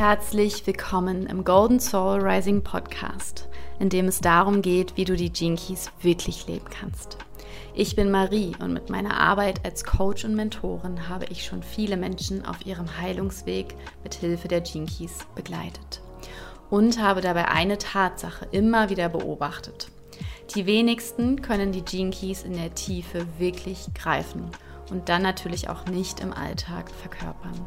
[0.00, 3.50] Herzlich willkommen im Golden Soul Rising Podcast,
[3.80, 7.18] in dem es darum geht, wie du die Keys wirklich leben kannst.
[7.74, 11.98] Ich bin Marie und mit meiner Arbeit als Coach und Mentorin habe ich schon viele
[11.98, 16.00] Menschen auf ihrem Heilungsweg mit Hilfe der Keys begleitet
[16.70, 19.88] und habe dabei eine Tatsache immer wieder beobachtet.
[20.54, 24.48] Die wenigsten können die Keys in der Tiefe wirklich greifen
[24.90, 27.66] und dann natürlich auch nicht im Alltag verkörpern.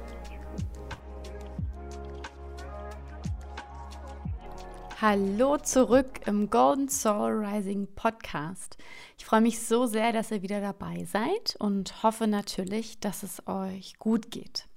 [5.01, 8.77] Hallo zurück im Golden Soul Rising Podcast.
[9.17, 13.47] Ich freue mich so sehr, dass ihr wieder dabei seid und hoffe natürlich, dass es
[13.47, 14.67] euch gut geht.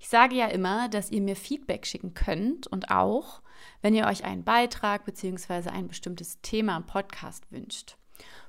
[0.00, 3.40] Ich sage ja immer, dass ihr mir Feedback schicken könnt und auch,
[3.80, 5.70] wenn ihr euch einen Beitrag bzw.
[5.70, 7.96] ein bestimmtes Thema im Podcast wünscht.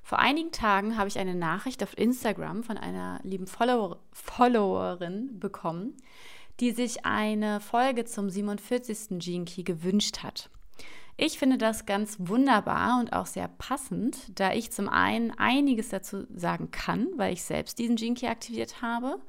[0.01, 5.97] Vor einigen Tagen habe ich eine Nachricht auf Instagram von einer lieben Follower Followerin bekommen,
[6.59, 9.19] die sich eine Folge zum 47.
[9.19, 10.49] Gene Key gewünscht hat.
[11.21, 16.25] Ich finde das ganz wunderbar und auch sehr passend, da ich zum einen einiges dazu
[16.33, 19.19] sagen kann, weil ich selbst diesen Gene Key aktiviert habe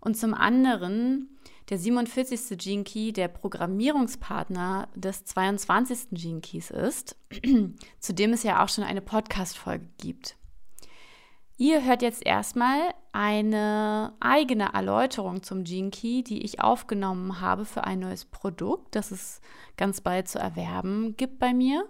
[0.00, 1.28] und zum anderen
[1.68, 2.56] der 47.
[2.56, 6.12] Gene Key der Programmierungspartner des 22.
[6.12, 7.14] Gene Keys ist,
[8.00, 10.34] zu dem es ja auch schon eine Podcast-Folge gibt.
[11.60, 17.82] Ihr hört jetzt erstmal eine eigene Erläuterung zum Gene Key, die ich aufgenommen habe für
[17.82, 19.40] ein neues Produkt, das es
[19.76, 21.84] ganz bald zu erwerben gibt bei mir.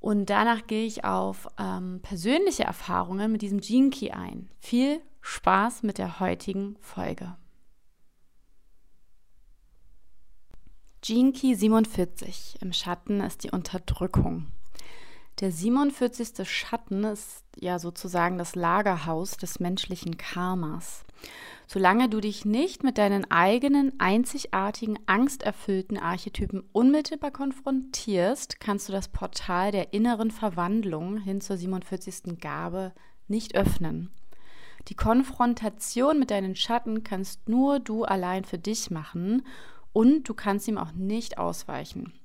[0.00, 4.50] Und danach gehe ich auf ähm, persönliche Erfahrungen mit diesem Gene Key ein.
[4.58, 7.36] Viel Spaß mit der heutigen Folge.
[11.00, 12.58] Gene Key 47.
[12.60, 14.48] Im Schatten ist die Unterdrückung.
[15.40, 16.46] Der 47.
[16.46, 21.04] Schatten ist ja sozusagen das Lagerhaus des menschlichen Karmas.
[21.66, 29.08] Solange du dich nicht mit deinen eigenen einzigartigen, angsterfüllten Archetypen unmittelbar konfrontierst, kannst du das
[29.08, 32.38] Portal der inneren Verwandlung hin zur 47.
[32.38, 32.92] Gabe
[33.26, 34.10] nicht öffnen.
[34.88, 39.46] Die Konfrontation mit deinen Schatten kannst nur du allein für dich machen
[39.94, 42.19] und du kannst ihm auch nicht ausweichen.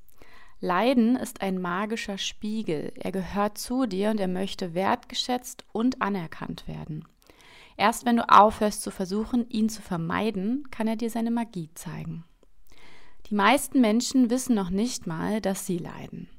[0.61, 2.93] Leiden ist ein magischer Spiegel.
[2.95, 7.05] Er gehört zu dir und er möchte wertgeschätzt und anerkannt werden.
[7.77, 12.23] Erst wenn du aufhörst zu versuchen, ihn zu vermeiden, kann er dir seine Magie zeigen.
[13.29, 16.29] Die meisten Menschen wissen noch nicht mal, dass sie leiden.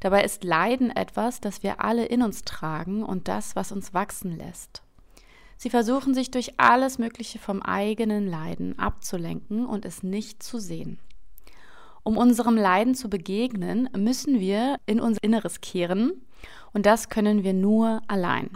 [0.00, 4.36] Dabei ist Leiden etwas, das wir alle in uns tragen und das, was uns wachsen
[4.36, 4.82] lässt.
[5.56, 11.00] Sie versuchen sich durch alles Mögliche vom eigenen Leiden abzulenken und es nicht zu sehen.
[12.08, 16.22] Um unserem Leiden zu begegnen, müssen wir in unser Inneres kehren
[16.72, 18.48] und das können wir nur allein.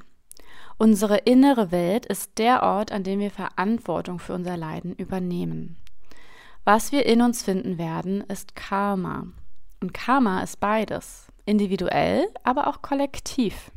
[0.78, 5.76] Unsere innere Welt ist der Ort, an dem wir Verantwortung für unser Leiden übernehmen.
[6.64, 9.26] Was wir in uns finden werden, ist Karma.
[9.82, 13.70] Und Karma ist beides, individuell, aber auch kollektiv.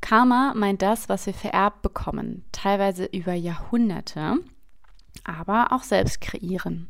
[0.00, 4.38] Karma meint das, was wir vererbt bekommen, teilweise über Jahrhunderte,
[5.22, 6.88] aber auch selbst kreieren.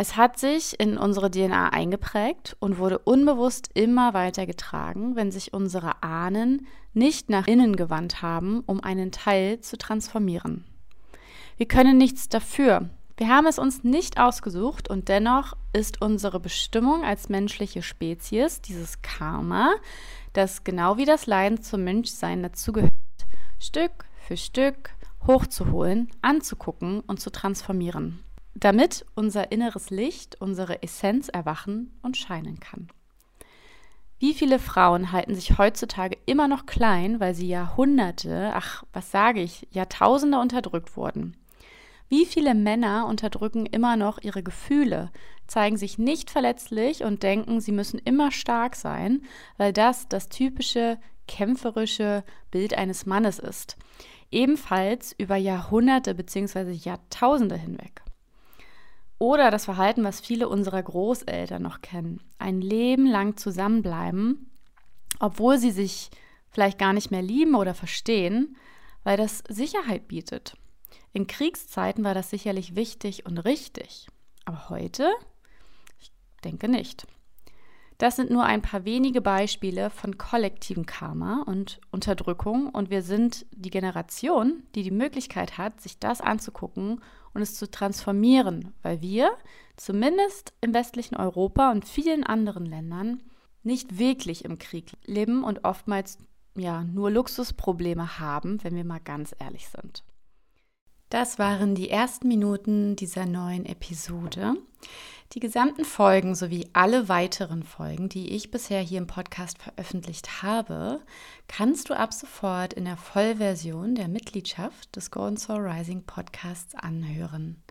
[0.00, 5.52] Es hat sich in unsere DNA eingeprägt und wurde unbewusst immer weiter getragen, wenn sich
[5.52, 10.64] unsere Ahnen nicht nach innen gewandt haben, um einen Teil zu transformieren.
[11.56, 12.90] Wir können nichts dafür.
[13.16, 19.02] Wir haben es uns nicht ausgesucht und dennoch ist unsere Bestimmung als menschliche Spezies, dieses
[19.02, 19.74] Karma,
[20.32, 22.92] das genau wie das Leiden zum Menschsein dazugehört,
[23.58, 24.90] Stück für Stück
[25.26, 28.22] hochzuholen, anzugucken und zu transformieren
[28.60, 32.88] damit unser inneres Licht, unsere Essenz erwachen und scheinen kann.
[34.20, 39.40] Wie viele Frauen halten sich heutzutage immer noch klein, weil sie Jahrhunderte, ach, was sage
[39.40, 41.36] ich, Jahrtausende unterdrückt wurden?
[42.08, 45.12] Wie viele Männer unterdrücken immer noch ihre Gefühle,
[45.46, 49.22] zeigen sich nicht verletzlich und denken, sie müssen immer stark sein,
[49.56, 53.76] weil das das typische kämpferische Bild eines Mannes ist.
[54.30, 56.72] Ebenfalls über Jahrhunderte bzw.
[56.72, 58.02] Jahrtausende hinweg.
[59.18, 62.20] Oder das Verhalten, was viele unserer Großeltern noch kennen.
[62.38, 64.50] Ein Leben lang zusammenbleiben,
[65.18, 66.10] obwohl sie sich
[66.50, 68.56] vielleicht gar nicht mehr lieben oder verstehen,
[69.02, 70.56] weil das Sicherheit bietet.
[71.12, 74.06] In Kriegszeiten war das sicherlich wichtig und richtig.
[74.44, 75.10] Aber heute?
[76.00, 76.12] Ich
[76.44, 77.06] denke nicht.
[77.98, 83.44] Das sind nur ein paar wenige Beispiele von kollektivem Karma und Unterdrückung und wir sind
[83.50, 87.00] die Generation, die die Möglichkeit hat, sich das anzugucken
[87.34, 89.30] und es zu transformieren, weil wir
[89.76, 93.22] zumindest im westlichen Europa und vielen anderen Ländern
[93.62, 96.18] nicht wirklich im Krieg leben und oftmals
[96.56, 100.02] ja nur Luxusprobleme haben, wenn wir mal ganz ehrlich sind.
[101.10, 104.56] Das waren die ersten Minuten dieser neuen Episode.
[105.32, 111.00] Die gesamten Folgen sowie alle weiteren Folgen, die ich bisher hier im Podcast veröffentlicht habe,
[111.46, 117.62] kannst du ab sofort in der Vollversion der Mitgliedschaft des Golden Soul Rising Podcasts anhören.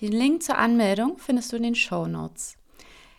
[0.00, 2.56] Den Link zur Anmeldung findest du in den Show Notes.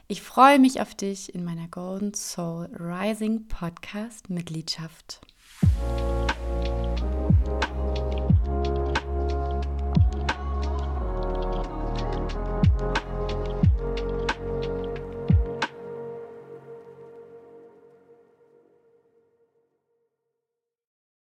[0.08, 5.22] Ich freue mich auf dich in meiner Golden Soul Rising Podcast Mitgliedschaft.